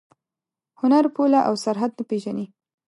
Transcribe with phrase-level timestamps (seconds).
[0.81, 2.45] هنر پوله او سرحد نه پېژني.